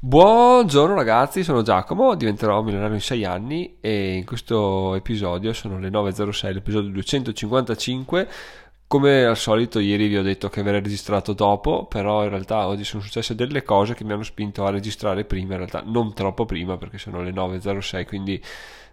[0.00, 5.88] Buongiorno ragazzi, sono Giacomo, diventerò milionario in 6 anni e in questo episodio sono le
[5.88, 8.28] 9.06, l'episodio 255.
[8.86, 12.84] Come al solito ieri vi ho detto che avrei registrato dopo, però in realtà oggi
[12.84, 16.46] sono successe delle cose che mi hanno spinto a registrare prima, in realtà non troppo
[16.46, 18.40] prima perché sono le 9.06, quindi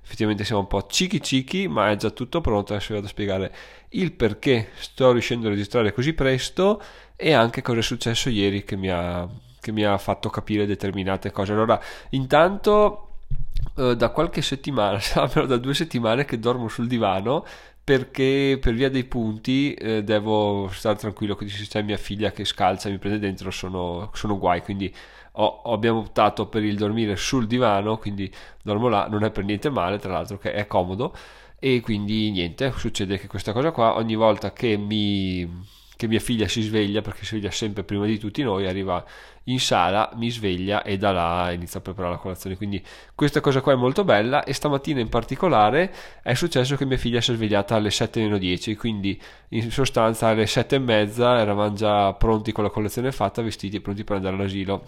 [0.03, 3.09] effettivamente siamo un po' cichi cichi, ma è già tutto pronto, adesso vi vado a
[3.09, 3.55] spiegare
[3.89, 6.81] il perché sto riuscendo a registrare così presto
[7.15, 9.29] e anche cosa è successo ieri che mi ha
[9.65, 11.53] che mi ha fatto capire determinate cose.
[11.53, 13.07] Allora, intanto
[13.77, 17.43] eh, da qualche settimana, almeno da due settimane che dormo sul divano
[17.83, 21.35] perché per via dei punti eh, devo stare tranquillo.
[21.35, 24.61] Che se c'è mia figlia che scalza e mi prende dentro sono, sono guai.
[24.61, 24.93] Quindi
[25.33, 29.07] ho, abbiamo optato per il dormire sul divano quindi dormo là.
[29.09, 31.15] Non è per niente male tra l'altro che è comodo.
[31.57, 35.49] E quindi niente succede che questa cosa qua ogni volta che mi
[35.95, 39.03] che mia figlia si sveglia perché si sveglia sempre prima di tutti noi, arriva
[39.45, 42.57] in sala, mi sveglia e da là inizia a preparare la colazione.
[42.57, 46.97] Quindi questa cosa qua è molto bella e stamattina in particolare è successo che mia
[46.97, 52.63] figlia si è svegliata alle 7.10, quindi in sostanza alle 7.30 eravamo già pronti con
[52.63, 54.87] la colazione fatta, vestiti e pronti per andare all'asilo.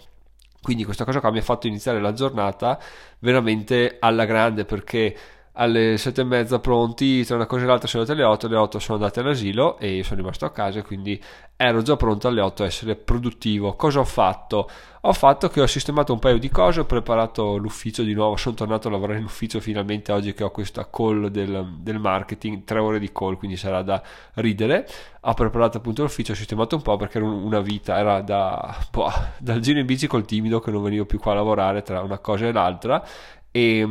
[0.60, 2.78] Quindi questa cosa qua mi ha fatto iniziare la giornata
[3.20, 5.16] veramente alla grande perché
[5.60, 8.56] alle sette e mezza pronti, tra una cosa e l'altra sono andate alle 8, alle
[8.56, 11.20] 8 sono andate all'asilo e io sono rimasto a casa, quindi
[11.56, 13.74] ero già pronto alle 8 a essere produttivo.
[13.74, 14.70] Cosa ho fatto?
[15.02, 18.54] Ho fatto che ho sistemato un paio di cose, ho preparato l'ufficio di nuovo, sono
[18.54, 22.78] tornato a lavorare in ufficio finalmente oggi che ho questa call del, del marketing, tre
[22.78, 24.00] ore di call, quindi sarà da
[24.34, 24.86] ridere.
[25.22, 29.10] Ho preparato appunto l'ufficio, ho sistemato un po' perché era una vita, era da, boh,
[29.38, 32.18] dal giro in bici col timido che non venivo più qua a lavorare tra una
[32.18, 33.04] cosa e l'altra
[33.50, 33.86] e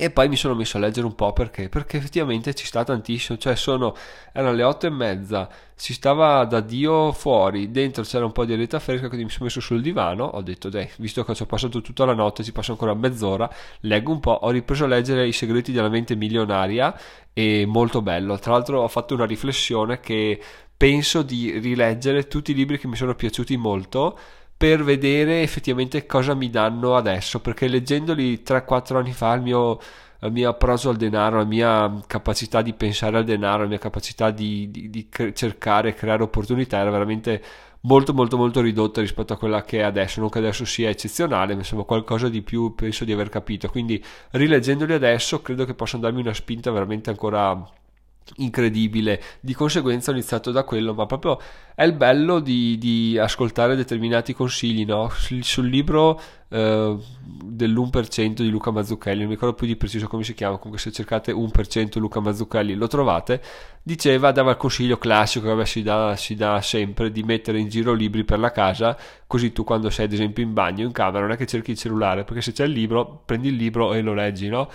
[0.00, 3.36] e poi mi sono messo a leggere un po' perché, perché effettivamente ci sta tantissimo,
[3.36, 3.94] cioè sono,
[4.32, 8.54] erano le otto e mezza, si stava da Dio fuori, dentro c'era un po' di
[8.54, 11.46] aria fresca, quindi mi sono messo sul divano, ho detto dai, visto che ci ho
[11.46, 15.26] passato tutta la notte, ci passo ancora mezz'ora, leggo un po', ho ripreso a leggere
[15.26, 16.98] I segreti della mente milionaria
[17.34, 20.40] e molto bello, tra l'altro ho fatto una riflessione che
[20.78, 24.18] penso di rileggere tutti i libri che mi sono piaciuti molto,
[24.60, 29.78] per vedere effettivamente cosa mi danno adesso, perché leggendoli 3-4 anni fa il mio,
[30.20, 34.30] il mio approccio al denaro, la mia capacità di pensare al denaro, la mia capacità
[34.30, 37.42] di, di, di cercare e creare opportunità era veramente
[37.84, 40.20] molto molto molto ridotta rispetto a quella che è adesso.
[40.20, 43.70] Non che adesso sia eccezionale ma insomma qualcosa di più penso di aver capito.
[43.70, 47.66] Quindi rileggendoli adesso credo che possano darmi una spinta veramente ancora
[48.36, 51.40] incredibile di conseguenza ho iniziato da quello ma proprio
[51.74, 55.08] è il bello di, di ascoltare determinati consigli no?
[55.08, 60.22] sul, sul libro eh, dell'1% di Luca Mazzucchelli non mi ricordo più di preciso come
[60.22, 63.42] si chiama comunque se cercate 1% Luca Mazzucchelli lo trovate
[63.82, 67.68] diceva dava il consiglio classico che vabbè, si, dà, si dà sempre di mettere in
[67.68, 71.20] giro libri per la casa così tu quando sei ad esempio in bagno in camera
[71.22, 74.02] non è che cerchi il cellulare perché se c'è il libro prendi il libro e
[74.02, 74.68] lo leggi no?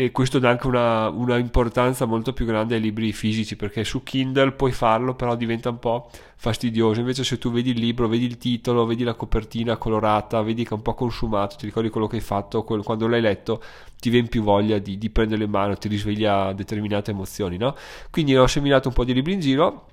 [0.00, 4.04] E questo dà anche una, una, importanza molto più grande ai libri fisici perché su
[4.04, 8.24] Kindle puoi farlo però diventa un po' fastidioso invece se tu vedi il libro vedi
[8.24, 12.06] il titolo vedi la copertina colorata vedi che è un po' consumato ti ricordi quello
[12.06, 13.60] che hai fatto quando l'hai letto
[13.98, 17.74] ti viene più voglia di, di prendere in mano ti risveglia determinate emozioni no?
[18.12, 19.86] quindi ho seminato un po' di libri in giro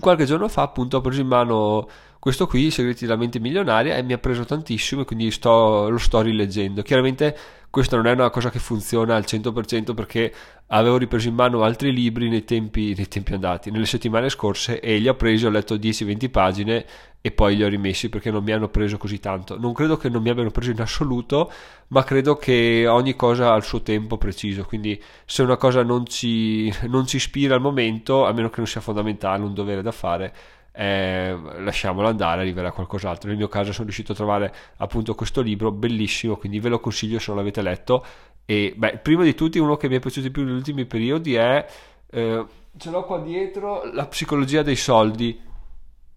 [0.00, 1.88] qualche giorno fa appunto ho preso in mano
[2.22, 5.98] questo qui, segreti della mente milionaria, e mi ha preso tantissimo e quindi sto, lo
[5.98, 6.80] sto rileggendo.
[6.82, 7.36] Chiaramente
[7.68, 10.32] questa non è una cosa che funziona al 100% perché
[10.68, 14.98] avevo ripreso in mano altri libri nei tempi, nei tempi andati, nelle settimane scorse e
[14.98, 16.86] li ho presi, ho letto 10-20 pagine
[17.20, 19.58] e poi li ho rimessi perché non mi hanno preso così tanto.
[19.58, 21.50] Non credo che non mi abbiano preso in assoluto,
[21.88, 26.06] ma credo che ogni cosa ha il suo tempo preciso, quindi se una cosa non
[26.06, 29.90] ci, non ci ispira al momento, a meno che non sia fondamentale, un dovere da
[29.90, 30.32] fare,
[30.72, 33.28] eh, lasciamolo andare, arriverà qualcos'altro.
[33.28, 37.18] Nel mio caso sono riuscito a trovare appunto questo libro bellissimo, quindi ve lo consiglio
[37.18, 38.04] se non l'avete letto.
[38.44, 41.34] E beh, prima di tutti, uno che mi è piaciuto di più negli ultimi periodi
[41.34, 41.64] è
[42.10, 42.44] eh,
[42.76, 45.38] ce l'ho qua dietro La psicologia dei soldi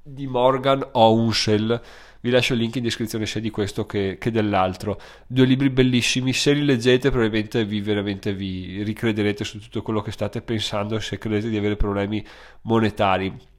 [0.02, 1.82] di Morgan Housel.
[2.22, 5.00] Vi lascio il link in descrizione sia di questo che, che, dell'altro.
[5.28, 6.34] Due libri bellissimi.
[6.34, 11.20] Se li leggete, probabilmente vi, veramente vi ricrederete su tutto quello che state pensando se
[11.20, 12.26] credete di avere problemi
[12.62, 13.54] monetari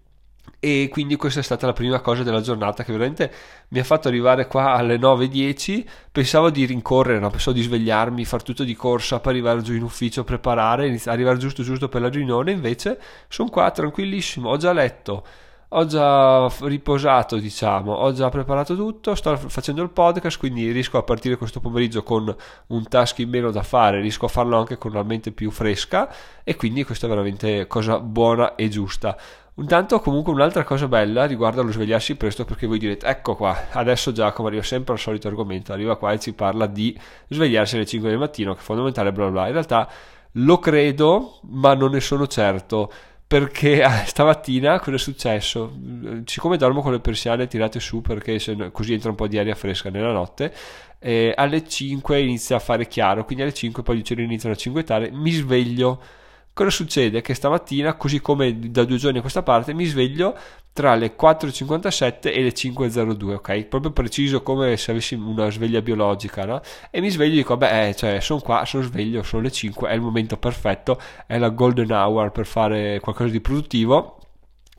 [0.59, 3.33] e quindi questa è stata la prima cosa della giornata che veramente
[3.69, 7.31] mi ha fatto arrivare qua alle 9.10 pensavo di rincorrere, no?
[7.31, 11.63] pensavo di svegliarmi far tutto di corsa per arrivare giù in ufficio preparare, arrivare giusto
[11.63, 12.99] giusto per la riunione invece
[13.29, 15.25] sono qua tranquillissimo, ho già letto
[15.71, 21.03] ho già riposato, diciamo, ho già preparato tutto, sto facendo il podcast, quindi riesco a
[21.03, 22.35] partire questo pomeriggio con
[22.69, 26.09] un task in meno da fare, riesco a farlo anche con una mente più fresca
[26.45, 29.17] e quindi questa è veramente cosa buona e giusta.
[29.59, 34.13] Intanto comunque un'altra cosa bella riguarda lo svegliarsi presto perché voi direte ecco qua, adesso
[34.13, 36.99] Giacomo arriva sempre al solito argomento, arriva qua e ci parla di
[37.29, 39.47] svegliarsi alle 5 del mattino che è fondamentale bla bla.
[39.47, 39.91] In realtà
[40.33, 42.93] lo credo ma non ne sono certo
[43.27, 45.75] perché stamattina cosa è successo?
[46.27, 48.39] Siccome dormo con le persiane tirate su perché
[48.73, 50.53] così entra un po' di aria fresca nella notte,
[51.35, 55.11] alle 5 inizia a fare chiaro, quindi alle 5 poi gli uccelli iniziano a cinguettare,
[55.11, 56.01] mi sveglio
[56.57, 57.21] Cosa succede?
[57.21, 60.35] Che stamattina, così come da due giorni a questa parte, mi sveglio
[60.73, 63.65] tra le 4.57 e le 5.02, ok?
[63.65, 66.63] Proprio preciso come se avessi una sveglia biologica, no?
[66.91, 69.87] E mi sveglio e dico, beh, eh, cioè, sono qua, sono sveglio, sono le 5,
[69.87, 74.17] è il momento perfetto, è la golden hour per fare qualcosa di produttivo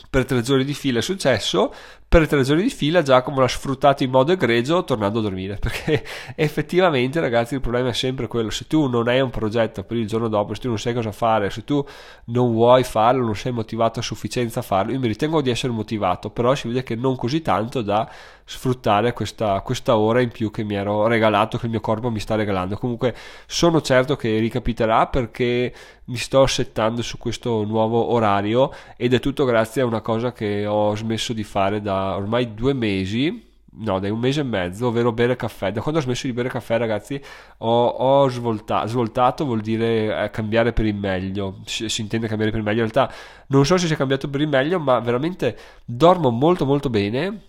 [0.09, 1.73] per tre giorni di fila è successo,
[2.09, 6.05] per tre giorni di fila Giacomo l'ha sfruttato in modo egregio tornando a dormire, perché
[6.35, 10.07] effettivamente ragazzi il problema è sempre quello, se tu non hai un progetto per il
[10.07, 11.85] giorno dopo, se tu non sai cosa fare, se tu
[12.25, 15.73] non vuoi farlo, non sei motivato a sufficienza a farlo, io mi ritengo di essere
[15.73, 18.09] motivato, però si vede che non così tanto da
[18.49, 22.21] sfruttare questa, questa ora in più che mi ero regalato, che il mio corpo mi
[22.21, 22.77] sta regalando.
[22.77, 23.13] Comunque
[23.45, 25.73] sono certo che ricapiterà perché
[26.05, 30.65] mi sto settando su questo nuovo orario ed è tutto grazie a una cosa che
[30.65, 33.45] ho smesso di fare da ormai due mesi
[33.79, 35.71] no, da un mese e mezzo, ovvero bere caffè.
[35.71, 37.21] Da quando ho smesso di bere caffè, ragazzi,
[37.59, 41.59] ho, ho svolta, svoltato, vuol dire eh, cambiare per il meglio.
[41.65, 42.83] Si, si, intende cambiare per il meglio.
[42.83, 43.13] In realtà,
[43.47, 47.41] non so se sia cambiato per il meglio, ma veramente dormo molto, molto bene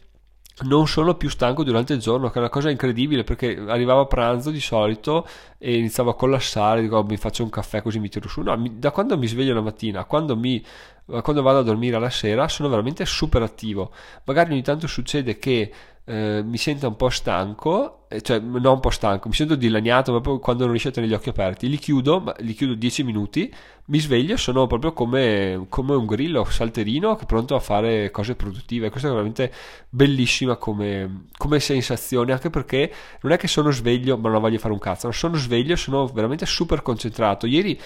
[0.62, 4.06] non sono più stanco durante il giorno, che è una cosa incredibile perché arrivavo a
[4.06, 5.26] pranzo di solito
[5.58, 8.42] e iniziavo a collassare, dico oh, mi faccio un caffè così mi tiro su.
[8.42, 10.64] No, mi, da quando mi sveglio la mattina, quando, mi,
[11.04, 13.92] quando vado a dormire la sera, sono veramente super attivo.
[14.24, 15.72] Magari ogni tanto succede che
[16.08, 20.38] eh, mi sento un po' stanco, cioè non un po' stanco, mi sento dilaniato proprio
[20.38, 21.68] quando non riesco a tenere gli occhi aperti.
[21.68, 23.54] Li chiudo, li chiudo 10 minuti,
[23.86, 28.10] mi sveglio e sono proprio come, come, un grillo salterino che è pronto a fare
[28.10, 28.88] cose produttive.
[28.88, 29.52] Questa è veramente
[29.90, 32.90] bellissima come, come sensazione, anche perché
[33.20, 36.46] non è che sono sveglio ma non voglio fare un cazzo, sono sveglio, sono veramente
[36.46, 37.46] super concentrato.
[37.46, 37.78] Ieri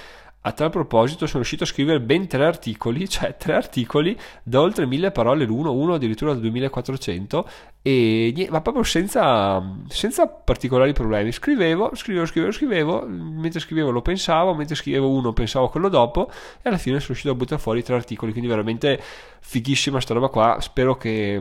[0.45, 4.87] a tal proposito sono riuscito a scrivere ben tre articoli, cioè tre articoli da oltre
[4.87, 7.49] mille parole l'uno, uno addirittura da 2400,
[7.83, 11.31] e, ma proprio senza, senza particolari problemi.
[11.33, 16.31] Scrivevo, scrivevo, scrivevo, scrivevo, mentre scrivevo lo pensavo, mentre scrivevo uno pensavo a quello dopo,
[16.63, 19.01] e alla fine sono riuscito a buttare fuori tre articoli, quindi veramente
[19.41, 20.59] fighissima sta roba qua.
[20.61, 21.41] Spero che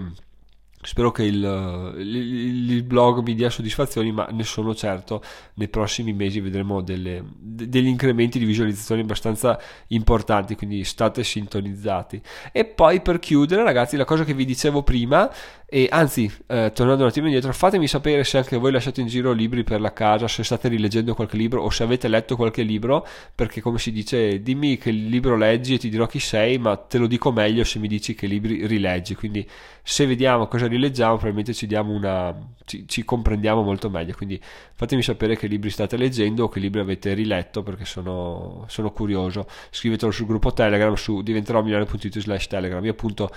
[0.83, 5.21] Spero che il, il, il, blog mi dia soddisfazioni, ma ne sono certo.
[5.55, 12.21] Nei prossimi mesi vedremo delle, degli incrementi di visualizzazioni abbastanza importanti, quindi state sintonizzati.
[12.51, 15.29] E poi per chiudere, ragazzi, la cosa che vi dicevo prima
[15.73, 19.31] e anzi, eh, tornando un attimo indietro, fatemi sapere se anche voi lasciate in giro
[19.31, 23.07] libri per la casa, se state rileggendo qualche libro o se avete letto qualche libro,
[23.33, 26.97] perché come si dice, dimmi che libro leggi e ti dirò chi sei, ma te
[26.97, 29.15] lo dico meglio se mi dici che libri rileggi.
[29.15, 29.47] Quindi
[29.81, 32.35] se vediamo cosa rileggiamo, probabilmente ci diamo una
[32.65, 34.13] ci, ci comprendiamo molto meglio.
[34.15, 34.39] Quindi
[34.73, 39.45] fatemi sapere che libri state leggendo o che libri avete riletto, perché sono, sono curioso.
[39.69, 42.83] Scrivetelo sul gruppo Telegram su diventerò slash Telegram.
[42.83, 43.29] Io appunto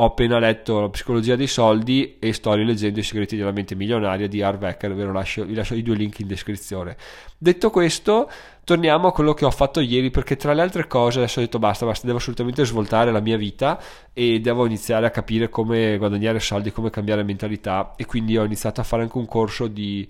[0.00, 4.28] ho appena letto La psicologia dei soldi e sto rileggendo I segreti della mente milionaria
[4.28, 6.96] di Harv Ecker, vi lascio, vi lascio i due link in descrizione.
[7.36, 8.30] Detto questo,
[8.64, 11.58] torniamo a quello che ho fatto ieri perché tra le altre cose adesso ho detto
[11.58, 13.78] basta, basta, devo assolutamente svoltare la mia vita
[14.14, 18.80] e devo iniziare a capire come guadagnare soldi, come cambiare mentalità e quindi ho iniziato
[18.80, 20.08] a fare anche un corso di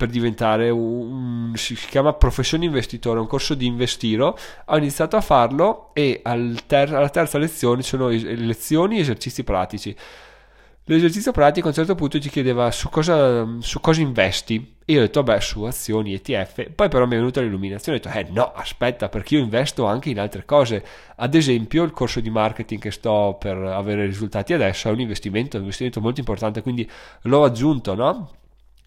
[0.00, 4.34] per diventare un, si chiama professione investitore, un corso di investiro,
[4.64, 9.94] ho iniziato a farlo e al ter- alla terza lezione sono lezioni e esercizi pratici.
[10.84, 15.00] L'esercizio pratico a un certo punto ci chiedeva su cosa, su cosa investi e io
[15.00, 18.26] ho detto vabbè su azioni, ETF, poi però mi è venuta l'illuminazione ho detto eh
[18.30, 20.82] no aspetta perché io investo anche in altre cose,
[21.16, 25.56] ad esempio il corso di marketing che sto per avere risultati adesso è un investimento,
[25.58, 26.90] un investimento molto importante quindi
[27.22, 28.30] l'ho aggiunto no?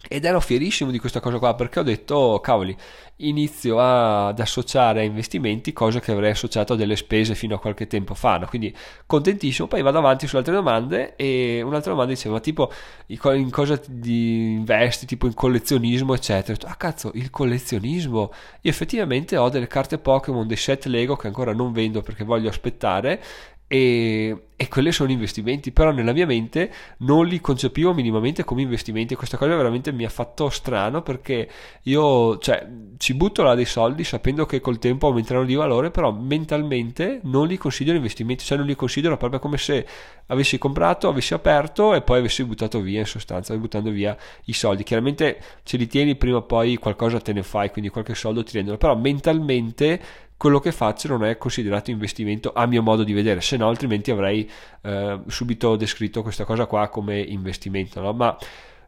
[0.08, 2.76] Ed ero fierissimo di questa cosa qua perché ho detto, oh, cavoli,
[3.18, 7.58] inizio a, ad associare a investimenti cose che avrei associato a delle spese fino a
[7.58, 8.38] qualche tempo fa.
[8.38, 8.46] No?
[8.46, 8.74] Quindi
[9.06, 9.68] contentissimo.
[9.68, 12.70] Poi vado avanti sulle altre domande e un'altra domanda diceva, tipo,
[13.06, 16.68] in cosa ti investi, tipo in collezionismo, eccetera.
[16.68, 18.32] Ah cazzo, il collezionismo.
[18.62, 22.48] Io effettivamente ho delle carte Pokémon, dei set Lego che ancora non vendo perché voglio
[22.48, 23.22] aspettare
[23.66, 29.14] e, e quelli sono investimenti, però nella mia mente non li concepivo minimamente come investimenti.
[29.14, 31.48] Questa cosa veramente mi ha fatto strano perché
[31.82, 32.66] io cioè,
[32.98, 37.46] ci butto là dei soldi sapendo che col tempo aumenteranno di valore, però mentalmente non
[37.46, 39.86] li considero investimenti, cioè non li considero proprio come se
[40.26, 44.84] avessi comprato, avessi aperto e poi avessi buttato via in sostanza, buttando via i soldi.
[44.84, 48.52] Chiaramente ce li tieni prima o poi qualcosa te ne fai, quindi qualche soldo ti
[48.52, 50.00] rendono, però mentalmente
[50.44, 54.10] quello che faccio non è considerato investimento a mio modo di vedere, se no altrimenti
[54.10, 54.46] avrei
[54.82, 58.12] eh, subito descritto questa cosa qua come investimento, no?
[58.12, 58.36] Ma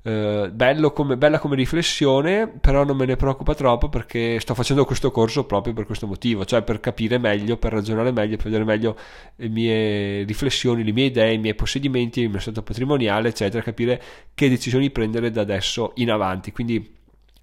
[0.02, 0.52] eh,
[0.92, 5.46] come, bella come riflessione, però non me ne preoccupa troppo perché sto facendo questo corso
[5.46, 8.94] proprio per questo motivo, cioè per capire meglio, per ragionare meglio, per vedere meglio
[9.36, 14.02] le mie riflessioni, le mie idee, i miei possedimenti, il mio stato patrimoniale, eccetera, capire
[14.34, 16.52] che decisioni prendere da adesso in avanti.
[16.52, 16.96] Quindi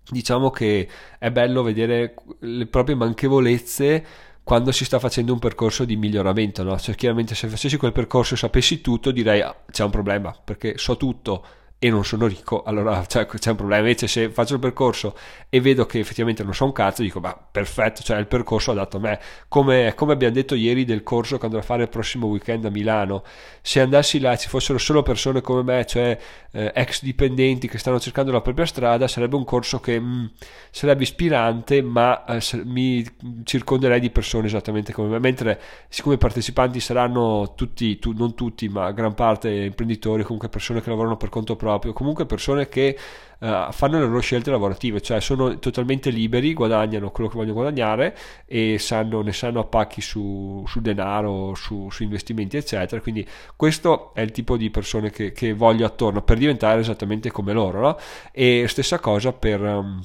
[0.09, 4.05] diciamo che è bello vedere le proprie manchevolezze
[4.43, 6.77] quando si sta facendo un percorso di miglioramento, no?
[6.77, 10.77] Cioè, chiaramente se facessi quel percorso e sapessi tutto, direi ah, c'è un problema, perché
[10.77, 11.45] so tutto
[11.83, 13.81] e non sono ricco, allora cioè, c'è un problema.
[13.81, 15.17] Invece, se faccio il percorso
[15.49, 18.95] e vedo che effettivamente non so un cazzo, dico, ma perfetto, cioè il percorso adatto
[18.95, 19.19] a me.
[19.49, 22.69] Come, come abbiamo detto ieri del corso che andrò a fare il prossimo weekend a
[22.69, 23.23] Milano,
[23.61, 26.17] se andassi là e ci fossero solo persone come me, cioè
[26.51, 30.25] eh, ex dipendenti che stanno cercando la propria strada, sarebbe un corso che mh, mm,
[30.71, 33.05] sarebbe ispirante, ma eh, mi
[33.43, 35.19] circonderei di persone esattamente come me.
[35.19, 35.59] Mentre,
[35.89, 40.89] siccome i partecipanti saranno tutti, tu, non tutti, ma gran parte imprenditori, comunque persone che
[40.89, 42.97] lavorano per conto proprio proprio, comunque persone che
[43.39, 48.15] uh, fanno le loro scelte lavorative, cioè sono totalmente liberi, guadagnano quello che vogliono guadagnare
[48.45, 53.01] e sanno, ne sanno a pacchi su, su denaro, su, su, investimenti, eccetera.
[53.01, 57.53] Quindi questo è il tipo di persone che, che voglio attorno per diventare esattamente come
[57.53, 57.97] loro, no?
[58.31, 59.61] E stessa cosa per...
[59.61, 60.01] Um,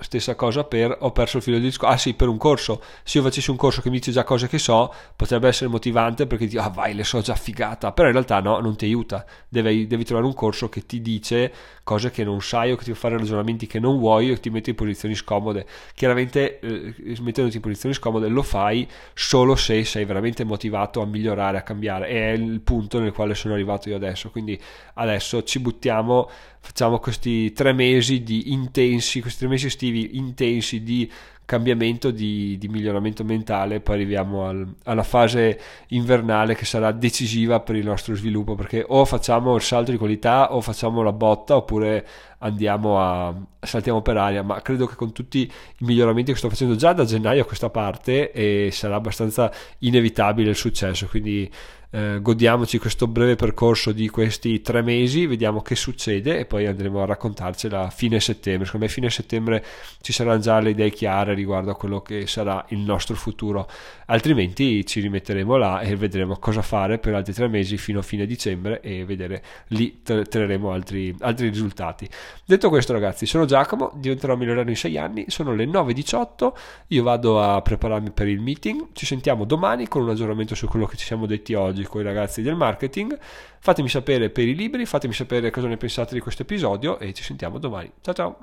[0.00, 1.92] Stessa cosa per ho perso il filo di discorso.
[1.92, 2.82] Ah sì, per un corso.
[3.02, 6.26] Se io facessi un corso che mi dice già cose che so, potrebbe essere motivante
[6.26, 7.92] perché ti ah vai, le so già figata.
[7.92, 9.24] Però in realtà no, non ti aiuta.
[9.48, 12.92] Devi, devi trovare un corso che ti dice cose che non sai o che ti
[12.92, 15.66] fa fare ragionamenti che non vuoi o che ti mette in posizioni scomode.
[15.94, 21.58] Chiaramente, eh, mettendoti in posizioni scomode, lo fai solo se sei veramente motivato a migliorare,
[21.58, 22.08] a cambiare.
[22.08, 24.30] E è il punto nel quale sono arrivato io adesso.
[24.30, 24.58] Quindi
[24.94, 26.30] adesso ci buttiamo
[26.64, 31.10] facciamo questi tre mesi di intensi, questi tre mesi estivi intensi di
[31.44, 37.76] cambiamento, di, di miglioramento mentale, poi arriviamo al, alla fase invernale che sarà decisiva per
[37.76, 42.06] il nostro sviluppo, perché o facciamo il salto di qualità o facciamo la botta oppure
[42.42, 46.74] andiamo a saltiamo per aria, ma credo che con tutti i miglioramenti che sto facendo
[46.74, 51.50] già da gennaio a questa parte e sarà abbastanza inevitabile il successo, quindi
[51.94, 57.02] eh, godiamoci questo breve percorso di questi tre mesi, vediamo che succede e poi andremo
[57.02, 58.64] a raccontarcela a fine settembre.
[58.64, 59.64] Secondo me fine settembre
[60.00, 63.68] ci saranno già le idee chiare riguardo a quello che sarà il nostro futuro,
[64.06, 68.24] altrimenti ci rimetteremo là e vedremo cosa fare per altri tre mesi fino a fine
[68.24, 72.08] dicembre e vedere lì trarremo altri, altri risultati.
[72.44, 76.52] Detto questo ragazzi, sono Giacomo, diventerò migliorario in sei anni, sono le 9.18,
[76.88, 80.86] io vado a prepararmi per il meeting, ci sentiamo domani con un aggiornamento su quello
[80.86, 83.18] che ci siamo detti oggi con i ragazzi del marketing.
[83.60, 87.22] Fatemi sapere per i libri, fatemi sapere cosa ne pensate di questo episodio e ci
[87.22, 87.90] sentiamo domani.
[88.00, 88.38] Ciao ciao!